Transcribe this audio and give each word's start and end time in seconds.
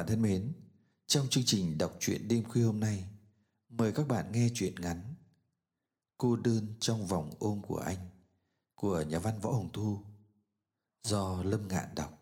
Bạn 0.00 0.06
thân 0.06 0.22
mến, 0.22 0.52
trong 1.06 1.28
chương 1.28 1.44
trình 1.46 1.78
đọc 1.78 1.96
truyện 2.00 2.28
đêm 2.28 2.44
khuya 2.44 2.62
hôm 2.62 2.80
nay, 2.80 3.04
mời 3.68 3.92
các 3.92 4.08
bạn 4.08 4.32
nghe 4.32 4.48
truyện 4.54 4.74
ngắn 4.74 5.14
Cô 6.18 6.36
đơn 6.36 6.74
trong 6.80 7.06
vòng 7.06 7.30
ôm 7.38 7.62
của 7.62 7.78
anh 7.78 7.96
của 8.74 9.02
nhà 9.02 9.18
văn 9.18 9.40
Võ 9.40 9.52
Hồng 9.52 9.72
Thu 9.72 10.00
do 11.02 11.42
Lâm 11.42 11.68
Ngạn 11.68 11.94
đọc. 11.94 12.19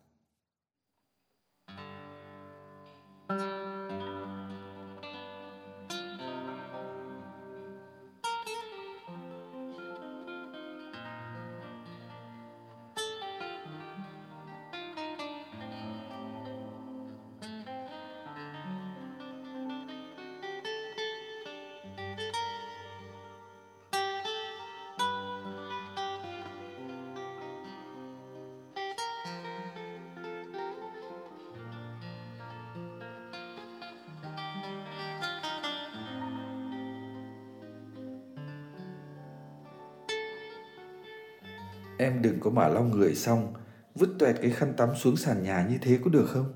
Em 41.98 42.22
đừng 42.22 42.40
có 42.40 42.50
mà 42.50 42.68
lau 42.68 42.84
người 42.84 43.14
xong, 43.14 43.54
Vứt 43.94 44.08
tuẹt 44.18 44.36
cái 44.42 44.50
khăn 44.50 44.74
tắm 44.76 44.96
xuống 44.96 45.16
sàn 45.16 45.42
nhà 45.42 45.66
như 45.70 45.78
thế 45.82 45.98
có 46.04 46.10
được 46.10 46.26
không? 46.28 46.52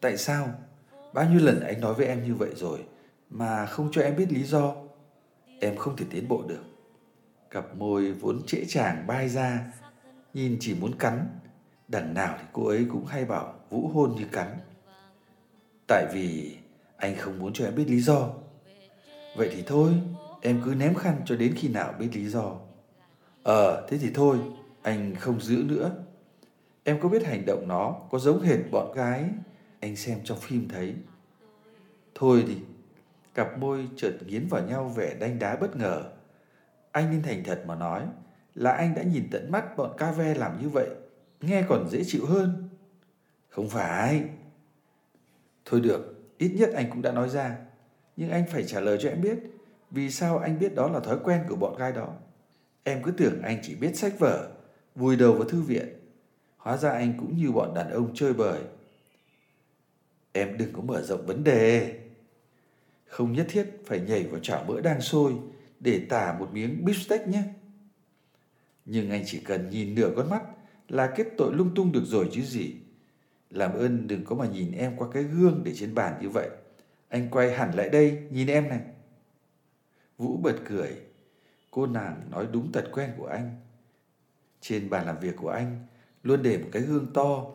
Tại 0.00 0.16
sao? 0.16 0.48
Bao 1.12 1.30
nhiêu 1.30 1.40
lần 1.40 1.60
anh 1.60 1.80
nói 1.80 1.94
với 1.94 2.06
em 2.06 2.24
như 2.24 2.34
vậy 2.34 2.50
rồi 2.56 2.78
Mà 3.30 3.66
không 3.66 3.88
cho 3.92 4.02
em 4.02 4.16
biết 4.16 4.32
lý 4.32 4.42
do? 4.42 4.74
Em 5.60 5.76
không 5.76 5.96
thể 5.96 6.06
tiến 6.10 6.28
bộ 6.28 6.42
được. 6.48 6.62
Cặp 7.50 7.76
môi 7.76 8.12
vốn 8.12 8.42
trễ 8.46 8.64
chàng 8.68 9.06
bay 9.06 9.28
ra, 9.28 9.72
Nhìn 10.34 10.56
chỉ 10.60 10.74
muốn 10.74 10.98
cắn. 10.98 11.26
Đằng 11.88 12.14
nào 12.14 12.36
thì 12.38 12.44
cô 12.52 12.66
ấy 12.66 12.86
cũng 12.90 13.06
hay 13.06 13.24
bảo 13.24 13.54
Vũ 13.70 13.88
hôn 13.88 14.14
như 14.16 14.24
cắn. 14.32 14.58
Tại 15.88 16.06
vì 16.12 16.56
anh 16.96 17.16
không 17.16 17.38
muốn 17.38 17.52
cho 17.52 17.64
em 17.64 17.74
biết 17.74 17.86
lý 17.88 18.00
do. 18.00 18.30
Vậy 19.36 19.50
thì 19.52 19.62
thôi, 19.66 19.92
Em 20.44 20.60
cứ 20.64 20.74
ném 20.74 20.94
khăn 20.94 21.20
cho 21.24 21.36
đến 21.36 21.54
khi 21.56 21.68
nào 21.68 21.94
biết 21.98 22.08
lý 22.12 22.26
do. 22.26 22.56
Ờ, 23.42 23.86
thế 23.88 23.98
thì 23.98 24.10
thôi, 24.14 24.38
anh 24.82 25.14
không 25.14 25.40
giữ 25.40 25.64
nữa. 25.66 25.90
Em 26.84 27.00
có 27.00 27.08
biết 27.08 27.26
hành 27.26 27.46
động 27.46 27.68
nó 27.68 27.96
có 28.10 28.18
giống 28.18 28.40
hệt 28.40 28.58
bọn 28.70 28.92
gái 28.94 29.24
anh 29.80 29.96
xem 29.96 30.18
trong 30.24 30.38
phim 30.38 30.68
thấy. 30.68 30.94
Thôi 32.14 32.44
đi, 32.48 32.56
cặp 33.34 33.58
môi 33.58 33.88
chợt 33.96 34.12
nghiến 34.26 34.46
vào 34.46 34.62
nhau 34.62 34.88
vẻ 34.88 35.14
đanh 35.20 35.38
đá 35.38 35.56
bất 35.56 35.76
ngờ. 35.76 36.02
Anh 36.92 37.10
nên 37.10 37.22
thành 37.22 37.44
thật 37.44 37.62
mà 37.66 37.74
nói 37.74 38.02
là 38.54 38.72
anh 38.72 38.94
đã 38.94 39.02
nhìn 39.02 39.28
tận 39.30 39.50
mắt 39.50 39.76
bọn 39.76 39.94
ca 39.98 40.12
ve 40.12 40.34
làm 40.34 40.62
như 40.62 40.68
vậy, 40.68 40.88
nghe 41.40 41.64
còn 41.68 41.88
dễ 41.90 42.04
chịu 42.06 42.26
hơn. 42.26 42.68
Không 43.48 43.68
phải. 43.68 44.24
Thôi 45.64 45.80
được, 45.80 46.22
ít 46.38 46.54
nhất 46.56 46.70
anh 46.74 46.90
cũng 46.90 47.02
đã 47.02 47.12
nói 47.12 47.28
ra. 47.28 47.56
Nhưng 48.16 48.30
anh 48.30 48.44
phải 48.52 48.64
trả 48.64 48.80
lời 48.80 48.98
cho 49.00 49.08
em 49.08 49.20
biết 49.20 49.38
vì 49.90 50.10
sao 50.10 50.38
anh 50.38 50.58
biết 50.58 50.74
đó 50.74 50.88
là 50.88 51.00
thói 51.00 51.18
quen 51.24 51.44
của 51.48 51.56
bọn 51.56 51.76
gái 51.76 51.92
đó. 51.92 52.08
Em 52.84 53.02
cứ 53.02 53.10
tưởng 53.10 53.42
anh 53.42 53.58
chỉ 53.62 53.74
biết 53.74 53.96
sách 53.96 54.18
vở, 54.18 54.50
vùi 54.94 55.16
đầu 55.16 55.32
vào 55.32 55.48
thư 55.48 55.62
viện. 55.62 55.88
Hóa 56.56 56.76
ra 56.76 56.90
anh 56.90 57.14
cũng 57.18 57.36
như 57.36 57.52
bọn 57.52 57.74
đàn 57.74 57.90
ông 57.90 58.14
chơi 58.14 58.32
bời. 58.32 58.60
Em 60.32 60.58
đừng 60.58 60.72
có 60.72 60.82
mở 60.82 61.02
rộng 61.02 61.26
vấn 61.26 61.44
đề. 61.44 61.98
Không 63.06 63.32
nhất 63.32 63.46
thiết 63.50 63.66
phải 63.86 64.00
nhảy 64.00 64.24
vào 64.24 64.40
chảo 64.40 64.64
mỡ 64.68 64.80
đang 64.80 65.00
sôi 65.00 65.32
để 65.80 66.06
tả 66.08 66.36
một 66.38 66.48
miếng 66.52 66.84
beefsteak 66.84 67.28
nhé. 67.28 67.42
Nhưng 68.84 69.10
anh 69.10 69.22
chỉ 69.26 69.40
cần 69.40 69.70
nhìn 69.70 69.94
nửa 69.94 70.12
con 70.16 70.30
mắt 70.30 70.42
là 70.88 71.12
kết 71.16 71.26
tội 71.36 71.54
lung 71.54 71.74
tung 71.74 71.92
được 71.92 72.04
rồi 72.04 72.28
chứ 72.32 72.42
gì. 72.42 72.74
Làm 73.50 73.72
ơn 73.72 74.06
đừng 74.06 74.24
có 74.24 74.36
mà 74.36 74.46
nhìn 74.46 74.72
em 74.72 74.96
qua 74.96 75.08
cái 75.12 75.22
gương 75.22 75.62
để 75.64 75.74
trên 75.74 75.94
bàn 75.94 76.18
như 76.22 76.28
vậy. 76.28 76.50
Anh 77.08 77.28
quay 77.30 77.52
hẳn 77.52 77.74
lại 77.74 77.88
đây, 77.88 78.22
nhìn 78.30 78.46
em 78.46 78.68
này. 78.68 78.80
Vũ 80.18 80.36
bật 80.36 80.56
cười, 80.64 80.90
Cô 81.74 81.86
nàng 81.86 82.30
nói 82.30 82.48
đúng 82.52 82.72
tật 82.72 82.84
quen 82.92 83.10
của 83.16 83.26
anh. 83.26 83.56
Trên 84.60 84.90
bàn 84.90 85.06
làm 85.06 85.18
việc 85.20 85.36
của 85.36 85.48
anh 85.48 85.86
luôn 86.22 86.42
để 86.42 86.58
một 86.58 86.68
cái 86.72 86.82
gương 86.82 87.12
to. 87.14 87.46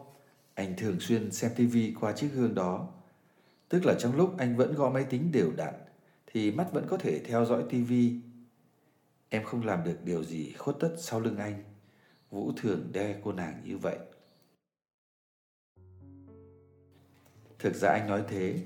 Anh 0.53 0.73
thường 0.77 0.99
xuyên 0.99 1.31
xem 1.31 1.51
tivi 1.55 1.95
qua 1.99 2.11
chiếc 2.11 2.29
gương 2.33 2.55
đó. 2.55 2.93
Tức 3.69 3.85
là 3.85 3.95
trong 3.99 4.15
lúc 4.15 4.37
anh 4.37 4.55
vẫn 4.55 4.75
gõ 4.75 4.89
máy 4.89 5.03
tính 5.03 5.31
đều 5.31 5.51
đặn 5.57 5.73
thì 6.27 6.51
mắt 6.51 6.67
vẫn 6.71 6.85
có 6.89 6.97
thể 6.97 7.19
theo 7.19 7.45
dõi 7.45 7.63
tivi. 7.69 8.19
Em 9.29 9.43
không 9.43 9.65
làm 9.65 9.83
được 9.83 9.97
điều 10.03 10.23
gì 10.23 10.53
khuất 10.53 10.75
tất 10.79 10.95
sau 10.97 11.19
lưng 11.19 11.37
anh. 11.37 11.63
Vũ 12.29 12.51
thường 12.57 12.89
đe 12.93 13.19
cô 13.23 13.31
nàng 13.31 13.61
như 13.63 13.77
vậy. 13.77 13.97
Thực 17.59 17.75
ra 17.75 17.89
anh 17.89 18.07
nói 18.07 18.23
thế 18.27 18.63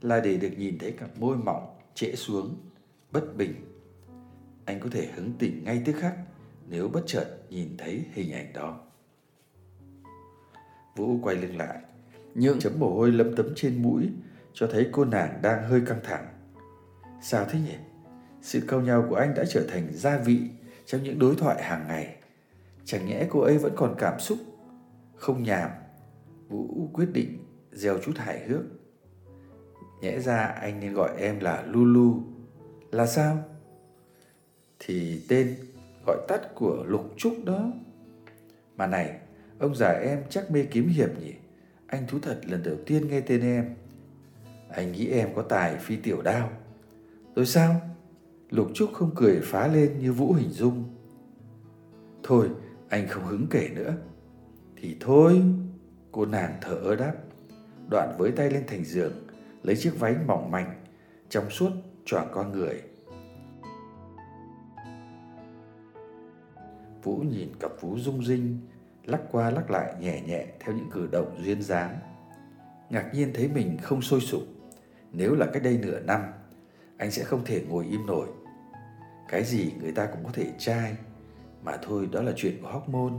là 0.00 0.20
để 0.20 0.36
được 0.36 0.52
nhìn 0.58 0.78
thấy 0.78 0.92
cặp 0.92 1.18
môi 1.18 1.36
mỏng 1.36 1.80
trễ 1.94 2.14
xuống, 2.14 2.56
bất 3.10 3.36
bình 3.36 3.67
anh 4.68 4.80
có 4.80 4.88
thể 4.92 5.08
hứng 5.14 5.32
tỉnh 5.38 5.64
ngay 5.64 5.82
tức 5.84 5.96
khắc 6.00 6.14
nếu 6.68 6.88
bất 6.88 7.02
chợt 7.06 7.24
nhìn 7.50 7.76
thấy 7.78 8.04
hình 8.12 8.32
ảnh 8.32 8.52
đó. 8.52 8.80
Vũ 10.96 11.18
quay 11.22 11.36
lưng 11.36 11.56
lại, 11.56 11.78
những 12.34 12.58
chấm 12.58 12.72
mồ 12.78 12.94
hôi 12.94 13.12
lấm 13.12 13.36
tấm 13.36 13.46
trên 13.56 13.82
mũi 13.82 14.08
cho 14.52 14.68
thấy 14.72 14.88
cô 14.92 15.04
nàng 15.04 15.38
đang 15.42 15.68
hơi 15.68 15.82
căng 15.86 16.00
thẳng. 16.04 16.28
Sao 17.22 17.46
thế 17.50 17.60
nhỉ? 17.60 17.74
Sự 18.42 18.60
câu 18.66 18.80
nhau 18.80 19.06
của 19.08 19.16
anh 19.16 19.34
đã 19.34 19.44
trở 19.48 19.66
thành 19.68 19.88
gia 19.92 20.18
vị 20.18 20.40
trong 20.86 21.02
những 21.02 21.18
đối 21.18 21.36
thoại 21.36 21.62
hàng 21.62 21.84
ngày. 21.88 22.16
Chẳng 22.84 23.06
nhẽ 23.06 23.26
cô 23.30 23.40
ấy 23.40 23.58
vẫn 23.58 23.72
còn 23.76 23.94
cảm 23.98 24.20
xúc, 24.20 24.38
không 25.16 25.42
nhàm. 25.42 25.70
Vũ 26.48 26.90
quyết 26.92 27.08
định 27.12 27.38
gieo 27.72 27.98
chút 27.98 28.16
hài 28.16 28.40
hước. 28.44 28.62
Nhẽ 30.00 30.20
ra 30.20 30.36
anh 30.38 30.80
nên 30.80 30.94
gọi 30.94 31.10
em 31.18 31.40
là 31.40 31.62
Lulu. 31.66 32.22
Là 32.90 33.06
sao? 33.06 33.44
Thì 34.78 35.20
tên 35.28 35.56
gọi 36.06 36.16
tắt 36.28 36.54
của 36.54 36.84
Lục 36.86 37.14
Trúc 37.16 37.44
đó. 37.44 37.72
Mà 38.76 38.86
này, 38.86 39.18
ông 39.58 39.74
già 39.74 39.88
em 39.88 40.22
chắc 40.30 40.50
mê 40.50 40.64
kiếm 40.64 40.88
hiệp 40.88 41.10
nhỉ? 41.20 41.32
Anh 41.86 42.06
thú 42.06 42.18
thật 42.22 42.40
lần 42.44 42.62
đầu 42.62 42.76
tiên 42.86 43.08
nghe 43.08 43.20
tên 43.20 43.40
em. 43.40 43.74
Anh 44.68 44.92
nghĩ 44.92 45.06
em 45.06 45.28
có 45.36 45.42
tài 45.42 45.76
phi 45.76 45.96
tiểu 45.96 46.22
đao. 46.22 46.50
Rồi 47.34 47.46
sao? 47.46 47.80
Lục 48.50 48.70
Trúc 48.74 48.92
không 48.92 49.10
cười 49.16 49.40
phá 49.42 49.66
lên 49.66 49.98
như 49.98 50.12
Vũ 50.12 50.32
hình 50.32 50.50
dung. 50.50 50.84
Thôi, 52.22 52.48
anh 52.88 53.08
không 53.08 53.24
hứng 53.24 53.46
kể 53.50 53.68
nữa. 53.74 53.94
Thì 54.76 54.96
thôi, 55.00 55.42
cô 56.12 56.26
nàng 56.26 56.58
thở 56.60 56.96
đáp. 56.98 57.14
Đoạn 57.90 58.14
với 58.18 58.30
tay 58.30 58.50
lên 58.50 58.62
thành 58.66 58.84
giường, 58.84 59.12
lấy 59.62 59.76
chiếc 59.76 59.92
váy 59.98 60.16
mỏng 60.26 60.50
manh, 60.50 60.82
trong 61.28 61.50
suốt 61.50 61.70
choàng 62.04 62.28
con 62.32 62.52
người 62.52 62.82
Vũ 67.02 67.16
nhìn 67.16 67.48
cặp 67.60 67.70
vú 67.80 67.98
rung 67.98 68.24
rinh, 68.24 68.58
lắc 69.04 69.20
qua 69.32 69.50
lắc 69.50 69.70
lại 69.70 69.94
nhẹ 70.00 70.20
nhẹ 70.20 70.46
theo 70.60 70.74
những 70.76 70.90
cử 70.92 71.08
động 71.12 71.42
duyên 71.44 71.62
dáng. 71.62 71.98
Ngạc 72.90 73.14
nhiên 73.14 73.30
thấy 73.34 73.48
mình 73.48 73.78
không 73.82 74.02
sôi 74.02 74.20
sục. 74.20 74.42
Nếu 75.12 75.34
là 75.34 75.46
cách 75.52 75.62
đây 75.62 75.78
nửa 75.78 76.00
năm, 76.00 76.20
anh 76.96 77.10
sẽ 77.10 77.24
không 77.24 77.44
thể 77.44 77.64
ngồi 77.68 77.86
im 77.86 78.06
nổi. 78.06 78.28
cái 79.28 79.44
gì 79.44 79.72
người 79.80 79.92
ta 79.92 80.06
cũng 80.06 80.24
có 80.24 80.30
thể 80.32 80.52
trai 80.58 80.96
mà 81.62 81.76
thôi 81.82 82.08
đó 82.12 82.22
là 82.22 82.32
chuyện 82.36 82.62
của 82.62 82.68
hormone 82.68 83.14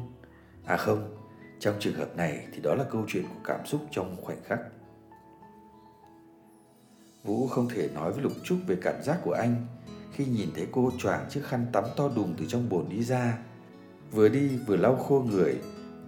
à 0.65 0.77
không 0.77 1.17
trong 1.59 1.75
trường 1.79 1.93
hợp 1.93 2.15
này 2.15 2.47
thì 2.53 2.59
đó 2.63 2.75
là 2.75 2.83
câu 2.83 3.03
chuyện 3.07 3.23
của 3.23 3.41
cảm 3.43 3.65
xúc 3.65 3.81
trong 3.91 4.17
khoảnh 4.21 4.43
khắc 4.43 4.59
vũ 7.23 7.47
không 7.47 7.69
thể 7.69 7.89
nói 7.93 8.11
với 8.11 8.23
lục 8.23 8.33
trúc 8.43 8.57
về 8.67 8.77
cảm 8.81 9.03
giác 9.03 9.19
của 9.23 9.31
anh 9.31 9.65
khi 10.13 10.25
nhìn 10.25 10.49
thấy 10.55 10.67
cô 10.71 10.91
choàng 10.97 11.25
chiếc 11.29 11.41
khăn 11.43 11.65
tắm 11.73 11.83
to 11.97 12.09
đùng 12.15 12.33
từ 12.37 12.45
trong 12.47 12.69
bồn 12.69 12.89
đi 12.89 13.03
ra 13.03 13.37
vừa 14.11 14.29
đi 14.29 14.57
vừa 14.57 14.77
lau 14.77 14.95
khô 14.95 15.25
người 15.29 15.61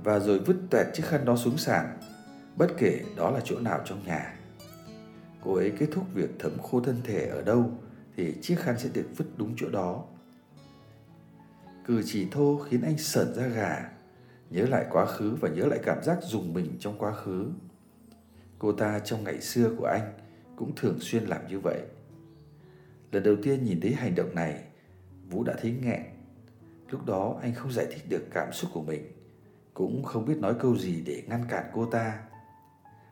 và 0.04 0.20
rồi 0.20 0.40
vứt 0.40 0.56
toẹt 0.70 0.88
chiếc 0.94 1.06
khăn 1.06 1.26
đó 1.26 1.36
xuống 1.36 1.58
sàn. 1.58 1.98
Bất 2.56 2.68
kể 2.78 3.02
đó 3.16 3.32
là 3.32 3.40
chỗ 3.44 3.60
nào 3.60 3.82
trong 3.86 4.04
nhà. 4.06 4.36
Cô 5.44 5.56
ấy 5.56 5.72
kết 5.80 5.88
thúc 5.92 6.06
việc 6.14 6.30
thấm 6.40 6.52
khô 6.64 6.82
thân 6.82 7.02
thể 7.04 7.28
ở 7.28 7.42
đâu 7.42 7.72
thì 8.18 8.36
chiếc 8.42 8.60
khăn 8.60 8.80
sẽ 8.80 8.90
được 8.94 9.06
vứt 9.18 9.26
đúng 9.38 9.54
chỗ 9.58 9.70
đó. 9.70 10.04
Cử 11.86 12.02
chỉ 12.06 12.28
thô 12.32 12.58
khiến 12.58 12.82
anh 12.82 12.98
sởn 12.98 13.34
ra 13.34 13.48
gà, 13.48 13.90
nhớ 14.50 14.66
lại 14.70 14.86
quá 14.92 15.06
khứ 15.06 15.36
và 15.42 15.50
nhớ 15.50 15.66
lại 15.66 15.80
cảm 15.84 16.04
giác 16.04 16.18
dùng 16.22 16.54
mình 16.54 16.78
trong 16.80 16.98
quá 16.98 17.14
khứ. 17.14 17.52
Cô 18.60 18.72
ta 18.72 19.00
trong 19.00 19.24
ngày 19.24 19.42
xưa 19.42 19.72
của 19.78 19.86
anh 19.86 20.14
cũng 20.56 20.76
thường 20.76 20.98
xuyên 21.00 21.24
làm 21.24 21.48
như 21.48 21.60
vậy. 21.60 21.82
Lần 23.12 23.24
đầu 23.24 23.36
tiên 23.44 23.64
nhìn 23.64 23.82
thấy 23.82 23.94
hành 23.94 24.16
động 24.16 24.36
này, 24.36 24.64
vũ 25.30 25.44
đã 25.44 25.54
thấy 25.62 25.72
nghẹn 25.82 26.02
lúc 26.92 27.06
đó 27.06 27.40
anh 27.42 27.54
không 27.54 27.72
giải 27.72 27.86
thích 27.92 28.10
được 28.10 28.28
cảm 28.32 28.54
xúc 28.54 28.72
của 28.74 28.82
mình, 28.82 29.12
cũng 29.74 30.04
không 30.04 30.26
biết 30.26 30.38
nói 30.38 30.56
câu 30.60 30.78
gì 30.78 31.02
để 31.06 31.24
ngăn 31.28 31.46
cản 31.50 31.66
cô 31.74 31.86
ta. 31.86 32.20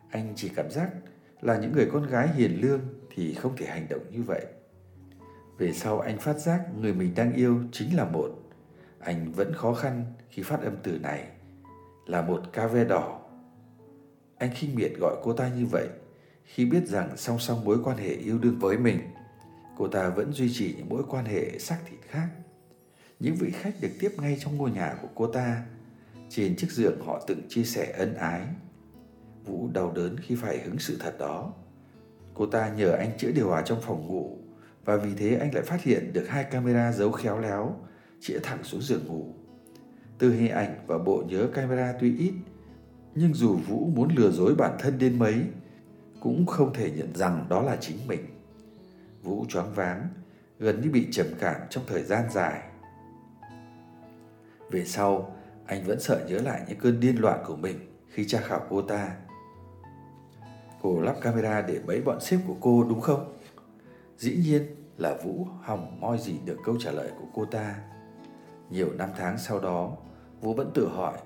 Anh 0.10 0.34
chỉ 0.36 0.50
cảm 0.56 0.72
giác 0.72 0.90
là 1.42 1.58
những 1.58 1.72
người 1.72 1.90
con 1.92 2.08
gái 2.08 2.28
hiền 2.28 2.62
lương 2.62 2.81
thì 3.16 3.34
không 3.34 3.56
thể 3.56 3.66
hành 3.66 3.88
động 3.90 4.02
như 4.12 4.24
vậy. 4.24 4.46
Về 5.58 5.74
sau 5.74 6.00
anh 6.00 6.18
phát 6.18 6.38
giác 6.38 6.62
người 6.80 6.94
mình 6.94 7.14
đang 7.16 7.34
yêu 7.34 7.62
chính 7.72 7.96
là 7.96 8.06
một. 8.06 8.30
Anh 9.00 9.31
vẫn 9.31 9.54
khó 9.54 9.74
khăn 9.74 10.06
khi 10.30 10.44
phát 10.44 10.62
âm 10.62 10.76
từ 10.84 11.00
này, 11.00 11.28
là 12.06 12.22
một 12.22 12.42
ca 12.54 12.68
ve 12.68 12.84
đỏ. 12.84 13.22
Anh 14.38 14.50
khinh 14.56 14.76
miệt 14.76 14.92
gọi 15.00 15.16
cô 15.24 15.34
ta 15.34 15.50
như 15.50 15.66
vậy 15.66 15.88
khi 16.44 16.66
biết 16.66 16.88
rằng 16.88 17.18
song 17.18 17.40
song 17.40 17.66
mối 17.66 17.78
quan 17.84 17.98
hệ 17.98 18.10
yêu 18.10 18.38
đương 18.38 18.60
với 18.60 18.78
mình, 18.78 19.00
cô 19.78 19.88
ta 19.88 20.10
vẫn 20.10 20.34
duy 20.34 20.54
trì 20.54 20.74
những 20.78 20.90
mối 20.90 21.04
quan 21.10 21.26
hệ 21.26 21.60
xác 21.60 21.78
thịt 21.90 22.00
khác 22.02 22.28
những 23.19 23.36
vị 23.36 23.51
khách 23.51 23.81
được 23.81 23.89
tiếp 24.00 24.12
ngay 24.18 24.38
trong 24.39 24.57
ngôi 24.57 24.71
nhà 24.71 24.95
của 25.01 25.07
cô 25.16 25.27
ta. 25.27 25.63
Trên 26.30 26.56
chiếc 26.56 26.71
giường 26.71 27.01
họ 27.06 27.24
từng 27.27 27.42
chia 27.50 27.63
sẻ 27.63 27.94
ân 27.98 28.13
ái. 28.13 28.42
Vũ 29.45 29.69
đau 29.74 29.92
đớn 29.95 30.18
khi 30.18 30.36
phải 30.36 30.60
hứng 30.60 30.80
sự 30.80 30.98
thật 31.00 31.16
đó. 31.19 31.54
Cô 32.33 32.45
ta 32.45 32.69
nhờ 32.69 32.92
anh 32.92 33.18
chữa 33.18 33.31
điều 33.31 33.48
hòa 33.48 33.62
trong 33.62 33.81
phòng 33.81 34.07
ngủ, 34.07 34.38
và 34.86 34.98
vì 34.98 35.13
thế 35.18 35.36
anh 35.36 35.54
lại 35.54 35.63
phát 35.63 35.83
hiện 35.83 36.13
được 36.13 36.25
hai 36.27 36.44
camera 36.44 36.92
giấu 36.92 37.12
khéo 37.12 37.39
léo, 37.39 37.75
chĩa 38.19 38.39
thẳng 38.44 38.63
xuống 38.63 38.81
giường 38.81 39.07
ngủ. 39.07 39.33
Từ 40.18 40.33
hình 40.33 40.51
ảnh 40.51 40.83
và 40.88 40.98
bộ 40.98 41.24
nhớ 41.27 41.48
camera 41.54 41.94
tuy 42.00 42.18
ít, 42.18 42.33
nhưng 43.16 43.33
dù 43.33 43.56
vũ 43.56 43.92
muốn 43.95 44.16
lừa 44.16 44.31
dối 44.31 44.56
bản 44.56 44.77
thân 44.80 44.98
đến 44.98 45.19
mấy, 45.19 45.44
cũng 46.19 46.45
không 46.45 46.74
thể 46.74 46.92
nhận 46.92 47.16
rằng 47.16 47.45
đó 47.50 47.62
là 47.62 47.75
chính 47.75 48.07
mình. 48.07 48.25
Vũ 49.24 49.45
choáng 49.50 49.74
váng, 49.74 50.07
gần 50.60 50.81
như 50.81 50.89
bị 50.92 51.07
trầm 51.12 51.27
cảm 51.39 51.62
trong 51.69 51.83
thời 51.88 52.04
gian 52.04 52.30
dài 52.31 52.69
về 54.71 54.86
sau, 54.86 55.36
anh 55.66 55.83
vẫn 55.83 56.00
sợ 56.00 56.25
nhớ 56.27 56.42
lại 56.42 56.62
những 56.68 56.80
cơn 56.80 57.00
điên 57.00 57.21
loạn 57.21 57.44
của 57.45 57.56
mình 57.56 57.77
khi 58.07 58.27
tra 58.27 58.42
khảo 58.42 58.62
cô 58.69 58.81
ta. 58.81 59.16
Cô 60.81 61.00
lắp 61.00 61.16
camera 61.21 61.62
để 61.62 61.80
bẫy 61.86 62.01
bọn 62.01 62.21
sếp 62.21 62.39
của 62.48 62.56
cô, 62.62 62.83
đúng 62.83 63.01
không? 63.01 63.38
Dĩ 64.18 64.38
nhiên 64.44 64.75
là 64.98 65.18
vũ 65.24 65.48
hỏng 65.62 66.00
moi 66.00 66.18
gì 66.18 66.36
được 66.45 66.57
câu 66.66 66.75
trả 66.80 66.92
lời 66.92 67.12
của 67.19 67.27
cô 67.33 67.45
ta. 67.45 67.75
Nhiều 68.69 68.89
năm 68.98 69.10
tháng 69.18 69.38
sau 69.38 69.60
đó, 69.60 69.98
vũ 70.42 70.54
vẫn 70.54 70.71
tự 70.74 70.88
hỏi, 70.88 71.18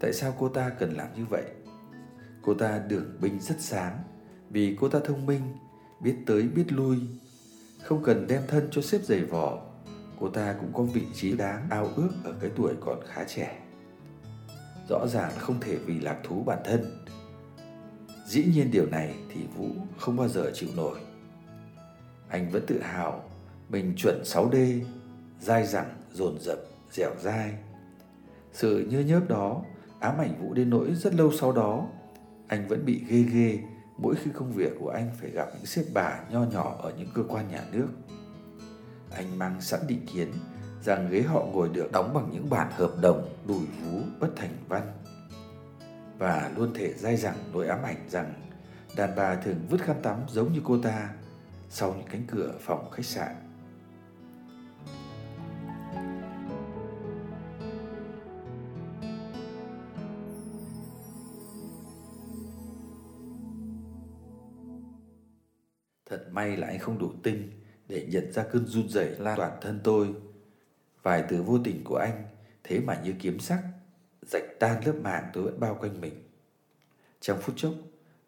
tại 0.00 0.12
sao 0.12 0.34
cô 0.38 0.48
ta 0.48 0.70
cần 0.78 0.92
làm 0.92 1.08
như 1.16 1.24
vậy? 1.30 1.44
Cô 2.42 2.54
ta 2.54 2.78
đường 2.88 3.16
binh 3.20 3.40
rất 3.40 3.56
sáng, 3.58 3.98
vì 4.50 4.76
cô 4.80 4.88
ta 4.88 4.98
thông 5.04 5.26
minh, 5.26 5.42
biết 6.00 6.16
tới 6.26 6.42
biết 6.42 6.72
lui, 6.72 6.98
không 7.82 8.02
cần 8.02 8.26
đem 8.26 8.42
thân 8.48 8.68
cho 8.70 8.82
xếp 8.82 8.98
giày 9.02 9.20
vò 9.20 9.62
cô 10.20 10.28
ta 10.28 10.54
cũng 10.60 10.72
có 10.72 10.82
vị 10.82 11.02
trí 11.14 11.36
đáng 11.36 11.66
ao 11.70 11.88
ước 11.96 12.10
ở 12.24 12.34
cái 12.40 12.50
tuổi 12.56 12.74
còn 12.80 13.00
khá 13.06 13.24
trẻ. 13.24 13.58
Rõ 14.88 15.06
ràng 15.06 15.32
không 15.38 15.60
thể 15.60 15.76
vì 15.76 16.00
lạc 16.00 16.20
thú 16.24 16.42
bản 16.46 16.58
thân. 16.64 17.04
Dĩ 18.26 18.44
nhiên 18.54 18.70
điều 18.70 18.86
này 18.86 19.14
thì 19.34 19.40
vũ 19.56 19.68
không 19.98 20.16
bao 20.16 20.28
giờ 20.28 20.50
chịu 20.54 20.68
nổi. 20.76 20.98
Anh 22.28 22.50
vẫn 22.50 22.64
tự 22.66 22.80
hào 22.80 23.24
mình 23.68 23.94
chuẩn 23.96 24.22
6D 24.24 24.80
dai 25.40 25.66
dẳng, 25.66 25.94
dồn 26.12 26.40
dập, 26.40 26.58
dẻo 26.92 27.10
dai. 27.20 27.54
Sự 28.52 28.86
nhớ 28.90 29.00
nhớp 29.00 29.28
đó 29.28 29.62
ám 30.00 30.18
ảnh 30.18 30.34
vũ 30.40 30.54
đến 30.54 30.70
nỗi 30.70 30.94
rất 30.94 31.14
lâu 31.14 31.32
sau 31.32 31.52
đó, 31.52 31.88
anh 32.46 32.68
vẫn 32.68 32.84
bị 32.84 33.04
ghê 33.08 33.18
ghê 33.18 33.58
mỗi 33.98 34.14
khi 34.14 34.30
công 34.34 34.52
việc 34.52 34.72
của 34.80 34.88
anh 34.88 35.10
phải 35.20 35.30
gặp 35.30 35.48
những 35.54 35.66
xếp 35.66 35.82
bà 35.94 36.20
nho 36.30 36.44
nhỏ 36.44 36.76
ở 36.82 36.92
những 36.98 37.08
cơ 37.14 37.22
quan 37.28 37.48
nhà 37.50 37.64
nước 37.72 37.88
anh 39.14 39.38
mang 39.38 39.60
sẵn 39.60 39.80
định 39.86 40.06
kiến 40.06 40.32
rằng 40.82 41.08
ghế 41.10 41.22
họ 41.22 41.44
ngồi 41.44 41.68
được 41.68 41.92
đóng 41.92 42.14
bằng 42.14 42.28
những 42.32 42.50
bản 42.50 42.70
hợp 42.72 42.94
đồng, 43.00 43.34
đùi 43.46 43.66
vú, 43.66 44.00
bất 44.20 44.28
thành 44.36 44.56
văn. 44.68 44.92
Và 46.18 46.50
luôn 46.56 46.74
thể 46.74 46.94
dai 46.94 47.16
dẳng 47.16 47.36
nỗi 47.52 47.68
ám 47.68 47.82
ảnh 47.82 48.08
rằng 48.10 48.34
đàn 48.96 49.16
bà 49.16 49.34
thường 49.34 49.66
vứt 49.70 49.80
khăn 49.80 49.96
tắm 50.02 50.18
giống 50.28 50.52
như 50.52 50.60
cô 50.64 50.78
ta 50.78 51.10
sau 51.70 51.94
những 51.94 52.06
cánh 52.10 52.26
cửa 52.26 52.54
phòng 52.60 52.90
khách 52.90 53.06
sạn. 53.06 53.34
Thật 66.10 66.28
may 66.30 66.56
là 66.56 66.66
anh 66.66 66.78
không 66.78 66.98
đủ 66.98 67.12
tinh 67.22 67.63
để 67.88 68.06
nhận 68.10 68.32
ra 68.32 68.42
cơn 68.42 68.66
run 68.66 68.88
rẩy 68.88 69.10
lan 69.18 69.36
toàn 69.36 69.58
thân 69.60 69.80
tôi. 69.84 70.14
Vài 71.02 71.24
từ 71.28 71.42
vô 71.42 71.58
tình 71.64 71.84
của 71.84 71.96
anh 71.96 72.24
thế 72.64 72.80
mà 72.80 73.00
như 73.04 73.14
kiếm 73.20 73.38
sắc, 73.38 73.62
rạch 74.22 74.58
tan 74.60 74.86
lớp 74.86 74.92
màng 75.02 75.30
tôi 75.32 75.44
vẫn 75.44 75.60
bao 75.60 75.76
quanh 75.80 76.00
mình. 76.00 76.14
Trong 77.20 77.38
phút 77.40 77.54
chốc, 77.56 77.72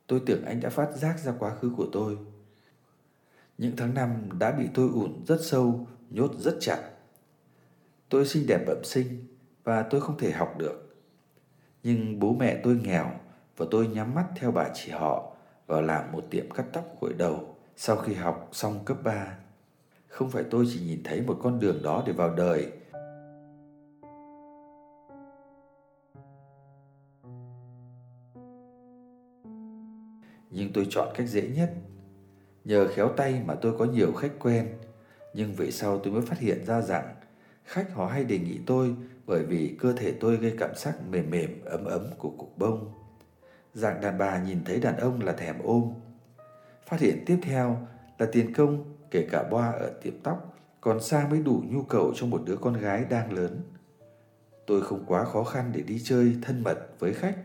tôi 0.07 0.23
tưởng 0.27 0.45
anh 0.45 0.61
đã 0.61 0.71
phát 0.71 0.93
giác 0.97 1.19
ra 1.19 1.33
quá 1.39 1.55
khứ 1.55 1.73
của 1.77 1.87
tôi. 1.93 2.19
Những 3.59 3.77
tháng 3.77 3.95
năm 3.95 4.39
đã 4.39 4.53
bị 4.53 4.65
tôi 4.75 4.89
ủn 4.93 5.25
rất 5.27 5.39
sâu, 5.43 5.87
nhốt 6.11 6.31
rất 6.39 6.57
chặt. 6.61 6.91
Tôi 8.09 8.27
xinh 8.27 8.47
đẹp 8.47 8.65
bẩm 8.67 8.85
sinh 8.85 9.37
và 9.65 9.83
tôi 9.83 10.01
không 10.01 10.19
thể 10.19 10.31
học 10.31 10.55
được. 10.59 10.97
Nhưng 11.83 12.21
bố 12.21 12.35
mẹ 12.35 12.61
tôi 12.63 12.81
nghèo 12.83 13.11
và 13.57 13.67
tôi 13.71 13.89
nhắm 13.89 14.15
mắt 14.15 14.27
theo 14.37 14.53
bà 14.53 14.69
chị 14.75 14.91
họ 14.91 15.33
vào 15.67 15.83
làm 15.83 16.13
một 16.13 16.25
tiệm 16.31 16.51
cắt 16.51 16.67
tóc 16.73 16.85
gội 17.01 17.13
đầu 17.13 17.57
sau 17.77 17.97
khi 17.97 18.15
học 18.15 18.49
xong 18.53 18.85
cấp 18.85 18.97
3. 19.05 19.39
Không 20.17 20.31
phải 20.31 20.45
tôi 20.51 20.67
chỉ 20.73 20.81
nhìn 20.81 21.03
thấy 21.05 21.23
một 21.23 21.39
con 21.43 21.61
đường 21.61 21.83
đó 21.83 22.03
để 22.07 22.13
vào 22.13 22.35
đời 22.35 22.73
nhưng 30.51 30.73
tôi 30.73 30.87
chọn 30.91 31.09
cách 31.15 31.29
dễ 31.29 31.49
nhất. 31.49 31.75
Nhờ 32.65 32.89
khéo 32.89 33.09
tay 33.09 33.43
mà 33.47 33.55
tôi 33.55 33.79
có 33.79 33.85
nhiều 33.85 34.13
khách 34.13 34.33
quen, 34.39 34.69
nhưng 35.35 35.53
về 35.53 35.71
sau 35.71 35.99
tôi 35.99 36.13
mới 36.13 36.23
phát 36.23 36.39
hiện 36.39 36.65
ra 36.65 36.81
rằng 36.81 37.15
khách 37.65 37.93
họ 37.93 38.07
hay 38.07 38.25
đề 38.25 38.39
nghị 38.39 38.59
tôi 38.67 38.95
bởi 39.27 39.45
vì 39.45 39.77
cơ 39.81 39.93
thể 39.93 40.13
tôi 40.21 40.37
gây 40.37 40.55
cảm 40.59 40.71
giác 40.77 40.95
mềm 41.11 41.31
mềm 41.31 41.65
ấm 41.65 41.85
ấm 41.85 42.07
của 42.19 42.31
cục 42.31 42.59
bông. 42.59 42.93
Dạng 43.75 44.01
đàn 44.01 44.19
bà 44.19 44.43
nhìn 44.43 44.65
thấy 44.65 44.81
đàn 44.81 44.97
ông 44.97 45.21
là 45.23 45.33
thèm 45.33 45.57
ôm, 45.65 45.93
Phát 46.87 47.01
hiện 47.01 47.23
tiếp 47.27 47.39
theo 47.43 47.87
là 48.19 48.27
tiền 48.33 48.55
công 48.55 48.96
kể 49.17 49.27
cả 49.31 49.43
boa 49.43 49.71
ở 49.71 49.91
tiệm 50.03 50.15
tóc 50.23 50.55
còn 50.81 51.01
xa 51.01 51.27
mới 51.31 51.39
đủ 51.39 51.63
nhu 51.67 51.83
cầu 51.83 52.13
cho 52.17 52.27
một 52.27 52.43
đứa 52.45 52.57
con 52.57 52.75
gái 52.75 53.05
đang 53.11 53.33
lớn. 53.33 53.61
Tôi 54.67 54.83
không 54.83 55.05
quá 55.07 55.25
khó 55.25 55.45
khăn 55.45 55.73
để 55.75 55.81
đi 55.81 56.01
chơi 56.05 56.37
thân 56.43 56.63
mật 56.63 56.79
với 56.99 57.13
khách. 57.13 57.37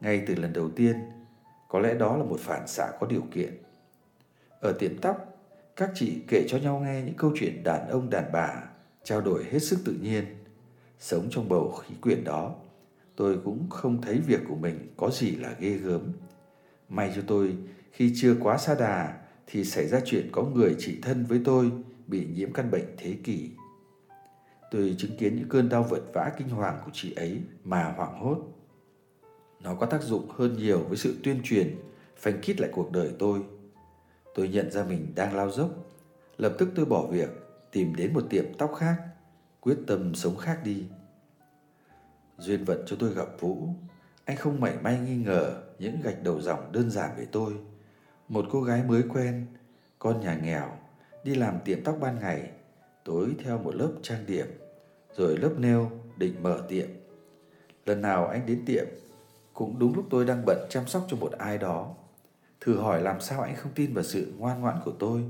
Ngay 0.00 0.24
từ 0.26 0.34
lần 0.34 0.52
đầu 0.52 0.70
tiên, 0.70 0.96
có 1.68 1.78
lẽ 1.78 1.94
đó 1.94 2.16
là 2.16 2.24
một 2.24 2.40
phản 2.40 2.66
xạ 2.66 2.92
có 3.00 3.06
điều 3.06 3.22
kiện. 3.32 3.54
Ở 4.60 4.72
tiệm 4.72 4.98
tóc, 4.98 5.38
các 5.76 5.90
chị 5.94 6.22
kể 6.28 6.44
cho 6.48 6.58
nhau 6.58 6.78
nghe 6.78 7.02
những 7.02 7.16
câu 7.16 7.32
chuyện 7.34 7.62
đàn 7.64 7.88
ông 7.88 8.10
đàn 8.10 8.32
bà, 8.32 8.62
trao 9.04 9.20
đổi 9.20 9.44
hết 9.44 9.58
sức 9.58 9.78
tự 9.84 9.92
nhiên. 9.92 10.24
Sống 10.98 11.26
trong 11.30 11.48
bầu 11.48 11.72
khí 11.72 11.94
quyển 12.00 12.24
đó, 12.24 12.54
tôi 13.16 13.38
cũng 13.44 13.70
không 13.70 14.02
thấy 14.02 14.20
việc 14.26 14.40
của 14.48 14.56
mình 14.56 14.94
có 14.96 15.10
gì 15.10 15.30
là 15.30 15.54
ghê 15.58 15.70
gớm. 15.70 16.12
May 16.88 17.12
cho 17.16 17.22
tôi 17.26 17.56
khi 17.92 18.12
chưa 18.16 18.36
quá 18.40 18.58
xa 18.58 18.74
đà 18.74 19.23
thì 19.46 19.64
xảy 19.64 19.88
ra 19.88 20.00
chuyện 20.04 20.28
có 20.32 20.42
người 20.42 20.76
chị 20.78 20.98
thân 21.02 21.26
với 21.26 21.40
tôi 21.44 21.72
bị 22.06 22.26
nhiễm 22.34 22.52
căn 22.52 22.70
bệnh 22.70 22.94
thế 22.98 23.16
kỷ. 23.24 23.50
Tôi 24.70 24.94
chứng 24.98 25.16
kiến 25.16 25.36
những 25.36 25.48
cơn 25.48 25.68
đau 25.68 25.82
vật 25.82 26.02
vã 26.12 26.32
kinh 26.38 26.48
hoàng 26.48 26.82
của 26.84 26.90
chị 26.94 27.14
ấy 27.14 27.40
mà 27.64 27.92
hoảng 27.96 28.18
hốt. 28.18 28.38
Nó 29.60 29.74
có 29.74 29.86
tác 29.86 30.02
dụng 30.02 30.30
hơn 30.30 30.56
nhiều 30.56 30.78
với 30.88 30.96
sự 30.96 31.16
tuyên 31.22 31.40
truyền, 31.44 31.76
phanh 32.16 32.40
kít 32.42 32.60
lại 32.60 32.70
cuộc 32.72 32.92
đời 32.92 33.12
tôi. 33.18 33.42
Tôi 34.34 34.48
nhận 34.48 34.70
ra 34.70 34.84
mình 34.84 35.12
đang 35.14 35.36
lao 35.36 35.50
dốc. 35.50 35.70
Lập 36.36 36.54
tức 36.58 36.68
tôi 36.74 36.84
bỏ 36.84 37.06
việc, 37.06 37.28
tìm 37.72 37.94
đến 37.94 38.14
một 38.14 38.22
tiệm 38.30 38.44
tóc 38.58 38.74
khác, 38.78 38.96
quyết 39.60 39.76
tâm 39.86 40.14
sống 40.14 40.36
khác 40.36 40.60
đi. 40.64 40.84
Duyên 42.38 42.64
vận 42.64 42.82
cho 42.86 42.96
tôi 43.00 43.14
gặp 43.14 43.28
Vũ, 43.40 43.68
anh 44.24 44.36
không 44.36 44.60
mảy 44.60 44.76
may 44.82 44.98
nghi 44.98 45.16
ngờ 45.16 45.62
những 45.78 46.00
gạch 46.02 46.22
đầu 46.22 46.40
dòng 46.40 46.72
đơn 46.72 46.90
giản 46.90 47.10
về 47.18 47.26
tôi. 47.32 47.52
Một 48.28 48.46
cô 48.50 48.62
gái 48.62 48.82
mới 48.82 49.02
quen, 49.08 49.46
con 49.98 50.20
nhà 50.20 50.34
nghèo, 50.42 50.68
đi 51.24 51.34
làm 51.34 51.58
tiệm 51.64 51.84
tóc 51.84 51.96
ban 52.00 52.20
ngày, 52.20 52.50
tối 53.04 53.34
theo 53.44 53.58
một 53.58 53.74
lớp 53.74 53.92
trang 54.02 54.26
điểm, 54.26 54.46
rồi 55.16 55.36
lớp 55.36 55.52
nêu 55.58 55.90
định 56.16 56.42
mở 56.42 56.62
tiệm. 56.68 56.88
Lần 57.86 58.00
nào 58.00 58.26
anh 58.26 58.46
đến 58.46 58.62
tiệm, 58.66 58.84
cũng 59.54 59.78
đúng 59.78 59.94
lúc 59.94 60.06
tôi 60.10 60.24
đang 60.24 60.42
bận 60.46 60.66
chăm 60.70 60.86
sóc 60.86 61.06
cho 61.08 61.16
một 61.16 61.32
ai 61.32 61.58
đó. 61.58 61.94
Thử 62.60 62.76
hỏi 62.76 63.02
làm 63.02 63.20
sao 63.20 63.40
anh 63.40 63.56
không 63.56 63.72
tin 63.74 63.94
vào 63.94 64.04
sự 64.04 64.32
ngoan 64.38 64.60
ngoãn 64.60 64.76
của 64.84 64.92
tôi. 64.98 65.24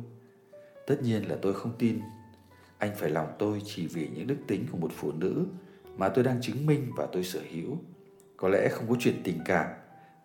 Tất 0.86 1.02
nhiên 1.02 1.28
là 1.28 1.36
tôi 1.42 1.54
không 1.54 1.72
tin. 1.78 2.00
Anh 2.78 2.90
phải 2.96 3.10
lòng 3.10 3.28
tôi 3.38 3.62
chỉ 3.64 3.86
vì 3.86 4.08
những 4.14 4.26
đức 4.26 4.36
tính 4.46 4.66
của 4.72 4.78
một 4.78 4.90
phụ 4.96 5.12
nữ 5.12 5.46
mà 5.96 6.08
tôi 6.08 6.24
đang 6.24 6.40
chứng 6.40 6.66
minh 6.66 6.90
và 6.96 7.06
tôi 7.12 7.24
sở 7.24 7.40
hữu. 7.50 7.78
Có 8.36 8.48
lẽ 8.48 8.68
không 8.68 8.88
có 8.88 8.96
chuyện 8.98 9.20
tình 9.24 9.38
cảm 9.44 9.66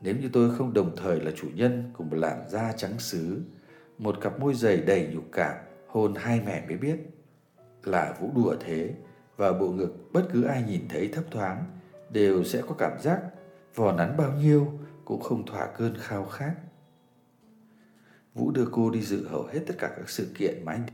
nếu 0.02 0.16
như 0.16 0.30
tôi 0.34 0.56
không 0.56 0.74
đồng 0.74 0.96
thời 0.96 1.20
là 1.20 1.32
chủ 1.36 1.48
nhân 1.54 1.92
của 1.94 2.04
một 2.04 2.18
làn 2.18 2.50
da 2.50 2.72
trắng 2.72 3.00
xứ, 3.00 3.42
một 3.98 4.22
cặp 4.22 4.40
môi 4.40 4.54
dày 4.54 4.78
đầy 4.78 5.10
nhục 5.14 5.24
cảm, 5.32 5.56
hôn 5.88 6.16
hai 6.16 6.42
mẹ 6.46 6.66
mới 6.68 6.78
biết. 6.78 6.98
Là 7.84 8.16
vũ 8.20 8.32
đùa 8.36 8.56
thế, 8.60 8.94
và 9.38 9.54
bộ 9.54 9.72
ngực 9.72 10.12
bất 10.12 10.28
cứ 10.34 10.44
ai 10.44 10.64
nhìn 10.64 10.82
thấy 10.90 11.10
thấp 11.14 11.24
thoáng 11.32 11.64
đều 12.10 12.44
sẽ 12.44 12.62
có 12.68 12.76
cảm 12.78 13.00
giác 13.02 13.22
vò 13.76 13.92
nắn 13.92 14.18
bao 14.18 14.34
nhiêu 14.34 14.80
cũng 15.06 15.22
không 15.22 15.46
thỏa 15.46 15.68
cơn 15.68 15.94
khao 15.98 16.26
khát. 16.26 16.56
Vũ 18.34 18.52
đưa 18.52 18.66
cô 18.72 18.90
đi 18.90 19.02
dự 19.02 19.28
hầu 19.28 19.44
hết 19.44 19.60
tất 19.68 19.76
cả 19.78 19.94
các 19.98 20.10
sự 20.10 20.28
kiện 20.38 20.66
mà 20.66 20.72
anh 20.72 20.86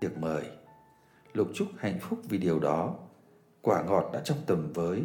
được 0.00 0.18
mời. 0.18 0.63
Lục 1.34 1.48
Trúc 1.54 1.68
hạnh 1.78 1.98
phúc 2.00 2.18
vì 2.28 2.38
điều 2.38 2.58
đó. 2.58 2.98
Quả 3.62 3.82
ngọt 3.82 4.10
đã 4.12 4.20
trong 4.24 4.38
tầm 4.46 4.72
với. 4.72 5.02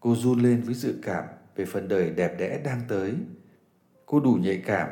Cô 0.00 0.14
run 0.14 0.40
lên 0.40 0.62
với 0.62 0.74
dự 0.74 0.94
cảm 1.02 1.24
về 1.56 1.64
phần 1.64 1.88
đời 1.88 2.10
đẹp 2.10 2.34
đẽ 2.38 2.60
đang 2.64 2.80
tới. 2.88 3.14
Cô 4.06 4.20
đủ 4.20 4.34
nhạy 4.34 4.62
cảm 4.66 4.88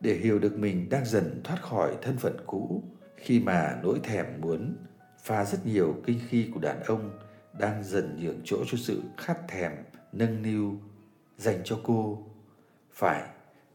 để 0.00 0.14
hiểu 0.14 0.38
được 0.38 0.58
mình 0.58 0.88
đang 0.90 1.04
dần 1.04 1.40
thoát 1.44 1.62
khỏi 1.62 1.96
thân 2.02 2.16
phận 2.16 2.36
cũ 2.46 2.82
khi 3.16 3.40
mà 3.40 3.80
nỗi 3.82 4.00
thèm 4.02 4.26
muốn 4.40 4.76
pha 5.22 5.44
rất 5.44 5.66
nhiều 5.66 5.96
kinh 6.06 6.20
khi 6.28 6.50
của 6.54 6.60
đàn 6.60 6.82
ông 6.82 7.10
đang 7.58 7.84
dần 7.84 8.18
nhường 8.22 8.40
chỗ 8.44 8.56
cho 8.66 8.78
sự 8.78 9.02
khát 9.16 9.38
thèm, 9.48 9.72
nâng 10.12 10.42
niu 10.42 10.72
dành 11.36 11.60
cho 11.64 11.78
cô 11.84 12.26
phải, 12.92 13.22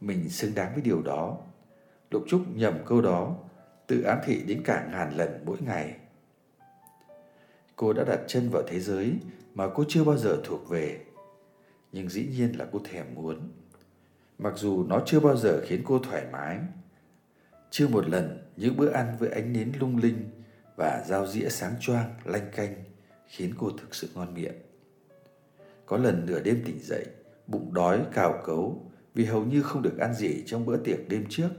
mình 0.02 0.30
xứng 0.30 0.56
đáng 0.56 0.74
với 0.74 0.82
điều 0.82 1.02
đó 1.02 1.38
lục 2.12 2.24
trúc 2.28 2.42
nhầm 2.56 2.74
câu 2.86 3.02
đó 3.02 3.36
tự 3.88 4.02
ám 4.02 4.18
thị 4.26 4.44
đến 4.48 4.62
cả 4.66 4.88
ngàn 4.92 5.18
lần 5.18 5.44
mỗi 5.46 5.58
ngày 5.62 5.96
cô 7.78 7.94
đã 7.94 8.04
đặt 8.04 8.20
chân 8.28 8.50
vào 8.50 8.64
thế 8.68 8.80
giới 8.80 9.14
mà 9.54 9.70
cô 9.76 9.84
chưa 9.88 10.04
bao 10.04 10.18
giờ 10.18 10.42
thuộc 10.44 10.70
về. 10.70 11.02
Nhưng 11.92 12.10
dĩ 12.10 12.28
nhiên 12.38 12.60
là 12.60 12.66
cô 12.72 12.80
thèm 12.92 13.06
muốn. 13.16 13.50
Mặc 14.38 14.54
dù 14.58 14.84
nó 14.84 15.02
chưa 15.06 15.20
bao 15.20 15.38
giờ 15.38 15.62
khiến 15.66 15.82
cô 15.86 16.00
thoải 16.00 16.26
mái. 16.32 16.60
Chưa 17.72 17.88
một 17.88 18.10
lần 18.10 18.52
những 18.56 18.78
bữa 18.78 18.90
ăn 18.90 19.18
với 19.20 19.30
ánh 19.30 19.54
nến 19.54 19.72
lung 19.80 19.98
linh 19.98 20.30
và 20.76 21.04
dao 21.08 21.28
dĩa 21.28 21.50
sáng 21.50 21.74
choang, 21.80 22.14
lanh 22.26 22.52
canh 22.56 22.74
khiến 23.28 23.54
cô 23.58 23.70
thực 23.70 23.96
sự 23.96 24.10
ngon 24.16 24.34
miệng. 24.34 24.56
Có 25.86 25.98
lần 25.98 26.26
nửa 26.26 26.40
đêm 26.40 26.62
tỉnh 26.66 26.80
dậy, 26.84 27.06
bụng 27.48 27.74
đói, 27.74 28.06
cào 28.14 28.42
cấu 28.46 28.92
vì 29.14 29.26
hầu 29.26 29.46
như 29.46 29.62
không 29.62 29.82
được 29.82 29.98
ăn 29.98 30.14
gì 30.14 30.44
trong 30.46 30.66
bữa 30.66 30.78
tiệc 30.78 31.10
đêm 31.10 31.26
trước. 31.30 31.50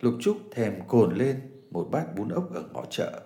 Lục 0.00 0.14
trúc 0.20 0.36
thèm 0.50 0.88
cồn 0.88 1.16
lên 1.16 1.40
một 1.70 1.88
bát 1.90 2.16
bún 2.16 2.28
ốc 2.28 2.54
ở 2.54 2.64
ngõ 2.72 2.84
chợ. 2.90 3.22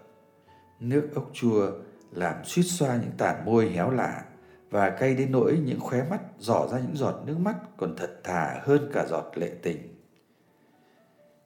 Nước 0.80 1.08
ốc 1.14 1.30
chua 1.32 1.72
làm 2.12 2.44
suýt 2.44 2.62
xoa 2.62 2.96
những 2.96 3.12
tàn 3.18 3.44
môi 3.44 3.68
héo 3.68 3.90
lạ 3.90 4.24
và 4.70 4.90
cay 4.90 5.14
đến 5.14 5.32
nỗi 5.32 5.58
những 5.64 5.80
khóe 5.80 6.02
mắt 6.10 6.20
dò 6.38 6.68
ra 6.72 6.78
những 6.78 6.96
giọt 6.96 7.22
nước 7.26 7.38
mắt 7.38 7.56
còn 7.76 7.96
thật 7.96 8.20
thà 8.24 8.60
hơn 8.62 8.90
cả 8.92 9.06
giọt 9.08 9.32
lệ 9.34 9.50
tình. 9.62 9.78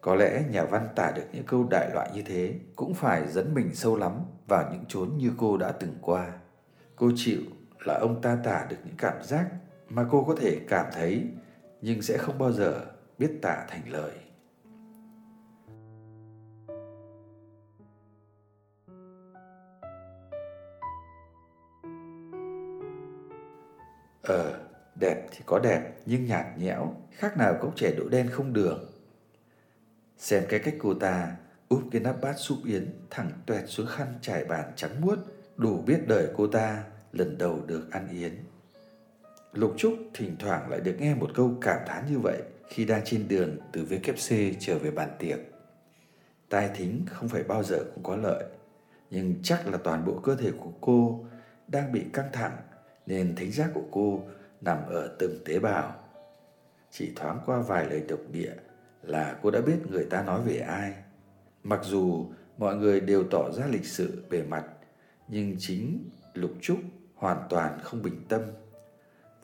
Có 0.00 0.14
lẽ 0.14 0.44
nhà 0.50 0.64
văn 0.64 0.88
tả 0.96 1.12
được 1.16 1.24
những 1.32 1.44
câu 1.46 1.66
đại 1.70 1.90
loại 1.94 2.10
như 2.14 2.22
thế 2.22 2.54
cũng 2.76 2.94
phải 2.94 3.28
dẫn 3.28 3.54
mình 3.54 3.74
sâu 3.74 3.96
lắm 3.96 4.12
vào 4.48 4.72
những 4.72 4.84
chốn 4.88 5.10
như 5.18 5.30
cô 5.36 5.56
đã 5.56 5.72
từng 5.72 5.94
qua. 6.00 6.32
Cô 6.96 7.10
chịu 7.16 7.40
là 7.84 7.98
ông 8.00 8.22
ta 8.22 8.38
tả 8.44 8.66
được 8.70 8.76
những 8.84 8.96
cảm 8.98 9.22
giác 9.22 9.46
mà 9.88 10.06
cô 10.10 10.24
có 10.24 10.36
thể 10.40 10.60
cảm 10.68 10.86
thấy 10.92 11.26
nhưng 11.82 12.02
sẽ 12.02 12.18
không 12.18 12.38
bao 12.38 12.52
giờ 12.52 12.80
biết 13.18 13.38
tả 13.42 13.66
thành 13.68 13.82
lời. 13.90 14.12
Ờ, 24.24 24.60
đẹp 25.00 25.26
thì 25.30 25.38
có 25.46 25.58
đẹp 25.58 25.92
nhưng 26.06 26.26
nhạt 26.26 26.46
nhẽo, 26.58 26.94
khác 27.10 27.36
nào 27.36 27.56
cốc 27.60 27.72
trẻ 27.76 27.94
đỗ 27.98 28.08
đen 28.08 28.28
không 28.30 28.52
đường. 28.52 28.90
Xem 30.18 30.44
cái 30.48 30.60
cách 30.60 30.74
cô 30.78 30.94
ta 30.94 31.36
úp 31.68 31.82
cái 31.90 32.00
nắp 32.00 32.20
bát 32.20 32.34
súp 32.38 32.58
yến 32.64 32.94
thẳng 33.10 33.30
tuẹt 33.46 33.64
xuống 33.66 33.86
khăn 33.86 34.14
trải 34.20 34.44
bàn 34.44 34.72
trắng 34.76 35.00
muốt, 35.00 35.18
đủ 35.56 35.82
biết 35.86 35.98
đời 36.06 36.28
cô 36.36 36.46
ta 36.46 36.84
lần 37.12 37.38
đầu 37.38 37.60
được 37.66 37.90
ăn 37.90 38.08
yến. 38.08 38.32
Lục 39.52 39.74
Trúc 39.76 39.94
thỉnh 40.14 40.36
thoảng 40.38 40.70
lại 40.70 40.80
được 40.80 40.96
nghe 40.98 41.14
một 41.14 41.30
câu 41.34 41.54
cảm 41.60 41.78
thán 41.86 42.04
như 42.10 42.18
vậy 42.18 42.42
khi 42.68 42.84
đang 42.84 43.02
trên 43.04 43.28
đường 43.28 43.56
từ 43.72 43.84
VKC 43.84 44.36
trở 44.60 44.78
về 44.78 44.90
bàn 44.90 45.10
tiệc. 45.18 45.38
Tai 46.48 46.70
thính 46.74 47.04
không 47.10 47.28
phải 47.28 47.42
bao 47.42 47.62
giờ 47.62 47.78
cũng 47.94 48.02
có 48.02 48.16
lợi, 48.16 48.44
nhưng 49.10 49.34
chắc 49.42 49.66
là 49.66 49.78
toàn 49.84 50.04
bộ 50.04 50.20
cơ 50.22 50.36
thể 50.36 50.50
của 50.60 50.72
cô 50.80 51.24
đang 51.68 51.92
bị 51.92 52.04
căng 52.12 52.28
thẳng 52.32 52.56
nên 53.06 53.34
thính 53.36 53.52
giác 53.52 53.70
của 53.74 53.84
cô 53.90 54.22
nằm 54.60 54.78
ở 54.86 55.16
từng 55.18 55.38
tế 55.44 55.58
bào. 55.58 55.94
Chỉ 56.90 57.12
thoáng 57.16 57.40
qua 57.46 57.60
vài 57.60 57.86
lời 57.90 58.02
độc 58.08 58.20
địa 58.32 58.54
là 59.02 59.38
cô 59.42 59.50
đã 59.50 59.60
biết 59.60 59.76
người 59.90 60.04
ta 60.10 60.22
nói 60.22 60.42
về 60.42 60.58
ai. 60.58 60.92
Mặc 61.62 61.80
dù 61.82 62.26
mọi 62.58 62.76
người 62.76 63.00
đều 63.00 63.24
tỏ 63.30 63.50
ra 63.52 63.66
lịch 63.66 63.86
sự 63.86 64.22
bề 64.30 64.42
mặt, 64.42 64.64
nhưng 65.28 65.56
chính 65.58 66.10
Lục 66.34 66.50
Trúc 66.60 66.78
hoàn 67.14 67.46
toàn 67.50 67.78
không 67.82 68.02
bình 68.02 68.24
tâm. 68.28 68.40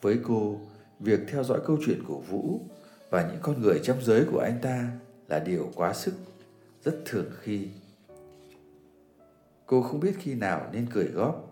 Với 0.01 0.19
cô, 0.23 0.59
việc 0.99 1.19
theo 1.27 1.43
dõi 1.43 1.59
câu 1.65 1.77
chuyện 1.85 2.03
của 2.07 2.19
Vũ 2.19 2.61
và 3.09 3.27
những 3.31 3.41
con 3.41 3.61
người 3.61 3.79
trong 3.83 4.03
giới 4.03 4.25
của 4.31 4.39
anh 4.39 4.59
ta 4.61 4.91
là 5.27 5.39
điều 5.39 5.71
quá 5.75 5.93
sức, 5.93 6.13
rất 6.83 7.01
thường 7.05 7.31
khi. 7.39 7.67
Cô 9.65 9.81
không 9.81 9.99
biết 9.99 10.13
khi 10.19 10.33
nào 10.33 10.69
nên 10.71 10.87
cười 10.93 11.05
góp 11.05 11.50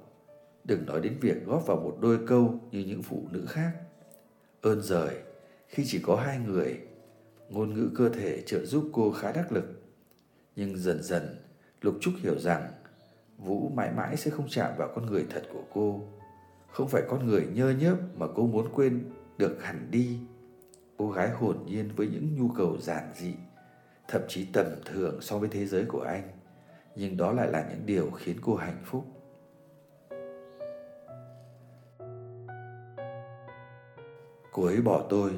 Đừng 0.64 0.86
nói 0.86 1.02
đến 1.02 1.18
việc 1.22 1.46
góp 1.46 1.68
vào 1.68 1.78
một 1.78 1.98
đôi 2.02 2.20
câu 2.28 2.60
như 2.72 2.80
những 2.80 3.04
phụ 3.04 3.28
nữ 3.32 3.46
khác. 3.50 3.72
Ơn 4.62 4.82
rời, 4.82 5.16
khi 5.68 5.84
chỉ 5.88 6.02
có 6.04 6.16
hai 6.16 6.40
người, 6.40 6.80
ngôn 7.50 7.74
ngữ 7.74 7.90
cơ 7.96 8.10
thể 8.10 8.42
trợ 8.46 8.66
giúp 8.66 8.90
cô 8.94 9.12
khá 9.12 9.32
đắc 9.32 9.52
lực. 9.52 9.66
Nhưng 10.56 10.78
dần 10.78 11.04
dần, 11.04 11.36
Lục 11.82 11.96
Trúc 12.02 12.14
hiểu 12.24 12.40
rằng 12.40 12.72
Vũ 13.38 13.70
mãi 13.70 13.92
mãi 13.92 14.18
sẽ 14.18 14.32
không 14.32 14.48
chạm 14.50 14.72
vào 14.78 14.90
con 14.96 15.06
người 15.06 15.26
thật 15.30 15.44
của 15.54 15.64
cô. 15.74 16.04
Không 16.72 16.88
phải 16.88 17.04
con 17.10 17.28
người 17.28 17.48
nhơ 17.54 17.70
nhớp 17.70 17.98
mà 18.18 18.28
cô 18.36 18.48
muốn 18.48 18.70
quên 18.74 19.04
được 19.38 19.64
hẳn 19.64 19.88
đi. 19.92 20.18
Cô 20.98 21.12
gái 21.12 21.30
hồn 21.30 21.58
nhiên 21.66 21.90
với 21.96 22.08
những 22.08 22.36
nhu 22.36 22.50
cầu 22.58 22.78
giản 22.82 23.12
dị, 23.16 23.34
thậm 24.08 24.22
chí 24.28 24.46
tầm 24.54 24.66
thường 24.86 25.22
so 25.22 25.38
với 25.38 25.50
thế 25.50 25.66
giới 25.66 25.86
của 25.86 26.02
anh. 26.02 26.24
Nhưng 26.96 27.18
đó 27.18 27.32
lại 27.32 27.48
là 27.48 27.66
những 27.70 27.86
điều 27.86 28.12
khiến 28.12 28.38
cô 28.42 28.56
hạnh 28.56 28.82
phúc. 28.86 29.06
Cô 34.60 34.66
ấy 34.66 34.82
bỏ 34.82 35.06
tôi, 35.10 35.32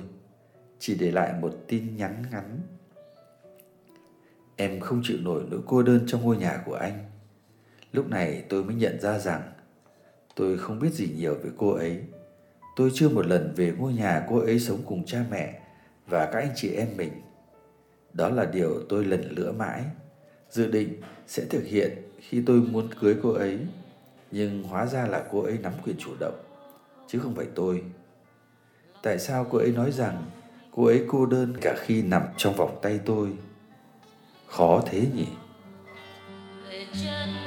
Chỉ 0.80 0.96
để 0.96 1.12
lại 1.12 1.34
một 1.42 1.54
tin 1.68 1.98
nhắn 1.98 2.24
ngắn. 2.32 2.60
Em 4.56 4.80
không 4.80 5.02
chịu 5.04 5.18
nổi 5.22 5.44
nỗi 5.52 5.60
cô 5.68 5.84
đơn 5.84 6.04
trong 6.08 6.22
ngôi 6.22 6.38
nhà 6.38 6.64
của 6.66 6.74
anh. 6.74 7.06
Lúc 7.92 8.10
này 8.10 8.44
tôi 8.50 8.64
mới 8.64 8.76
nhận 8.76 9.02
ra 9.02 9.20
rằng, 9.20 9.42
Tôi 10.36 10.58
không 10.58 10.80
biết 10.80 10.94
gì 10.94 11.14
nhiều 11.18 11.36
về 11.44 11.50
cô 11.58 11.72
ấy. 11.72 12.00
Tôi 12.76 12.92
chưa 12.94 13.10
một 13.10 13.26
lần 13.26 13.54
về 13.56 13.74
ngôi 13.78 13.94
nhà 13.94 14.26
cô 14.30 14.40
ấy 14.40 14.60
sống 14.60 14.82
cùng 14.86 15.06
cha 15.06 15.26
mẹ 15.32 15.60
Và 16.08 16.30
các 16.34 16.40
anh 16.40 16.52
chị 16.56 16.70
em 16.70 16.88
mình. 16.98 17.12
Đó 18.14 18.30
là 18.30 18.46
điều 18.46 18.84
tôi 18.90 19.06
lần 19.06 19.22
lữa 19.32 19.52
mãi. 19.52 19.84
Dự 20.50 20.72
định 20.72 21.02
sẽ 21.28 21.46
thực 21.46 21.64
hiện 21.66 21.92
khi 22.20 22.44
tôi 22.46 22.62
muốn 22.62 22.88
cưới 23.00 23.16
cô 23.24 23.32
ấy, 23.32 23.60
Nhưng 24.32 24.64
hóa 24.64 24.86
ra 24.86 25.08
là 25.08 25.24
cô 25.32 25.42
ấy 25.42 25.58
nắm 25.58 25.74
quyền 25.86 25.96
chủ 26.00 26.12
động, 26.20 26.44
Chứ 27.08 27.20
không 27.20 27.36
phải 27.36 27.48
tôi. 27.56 27.84
Tại 29.02 29.20
sao 29.20 29.48
cô 29.52 29.58
ấy 29.58 29.72
nói 29.72 29.92
rằng 29.92 30.24
cô 30.72 30.86
ấy 30.86 31.06
cô 31.08 31.26
đơn 31.26 31.54
cả 31.62 31.76
khi 31.80 32.02
nằm 32.02 32.24
trong 32.38 32.54
vòng 32.54 32.80
tay 32.82 33.00
tôi? 33.06 33.30
Khó 34.48 34.82
thế 34.86 35.08
nhỉ? 35.16 35.28
Chân 36.94 37.41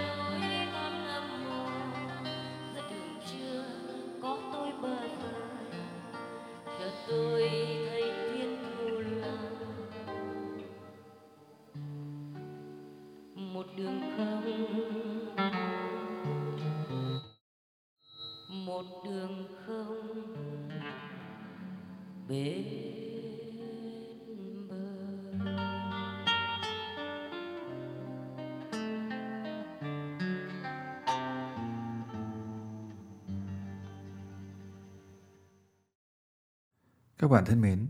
Các 37.24 37.28
bạn 37.28 37.44
thân 37.44 37.60
mến, 37.60 37.86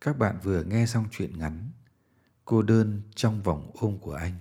các 0.00 0.18
bạn 0.18 0.38
vừa 0.42 0.64
nghe 0.64 0.86
xong 0.86 1.06
chuyện 1.10 1.38
ngắn 1.38 1.70
Cô 2.44 2.62
đơn 2.62 3.02
trong 3.14 3.42
vòng 3.42 3.70
ôm 3.74 3.98
của 3.98 4.12
anh 4.12 4.32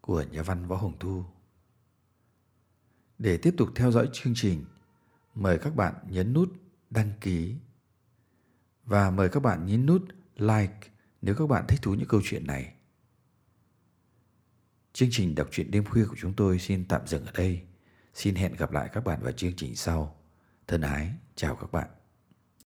của 0.00 0.24
nhà 0.30 0.42
văn 0.42 0.66
Võ 0.66 0.76
Hồng 0.76 0.98
Thu. 1.00 1.24
Để 3.18 3.36
tiếp 3.36 3.54
tục 3.56 3.68
theo 3.74 3.92
dõi 3.92 4.08
chương 4.12 4.32
trình, 4.36 4.64
mời 5.34 5.58
các 5.58 5.76
bạn 5.76 5.94
nhấn 6.08 6.32
nút 6.32 6.52
đăng 6.90 7.12
ký 7.20 7.56
và 8.84 9.10
mời 9.10 9.28
các 9.28 9.40
bạn 9.40 9.66
nhấn 9.66 9.86
nút 9.86 10.02
like 10.36 10.80
nếu 11.22 11.34
các 11.34 11.46
bạn 11.46 11.64
thích 11.68 11.82
thú 11.82 11.94
những 11.94 12.08
câu 12.08 12.20
chuyện 12.24 12.46
này. 12.46 12.74
Chương 14.92 15.08
trình 15.12 15.34
đọc 15.34 15.48
truyện 15.50 15.70
đêm 15.70 15.84
khuya 15.84 16.04
của 16.06 16.16
chúng 16.18 16.32
tôi 16.34 16.58
xin 16.58 16.84
tạm 16.88 17.06
dừng 17.06 17.26
ở 17.26 17.32
đây. 17.32 17.62
Xin 18.14 18.34
hẹn 18.34 18.52
gặp 18.52 18.72
lại 18.72 18.90
các 18.92 19.04
bạn 19.04 19.22
vào 19.22 19.32
chương 19.32 19.56
trình 19.56 19.76
sau. 19.76 20.16
Thân 20.66 20.80
ái, 20.80 21.12
chào 21.34 21.56
các 21.56 21.72
bạn. 21.72 21.99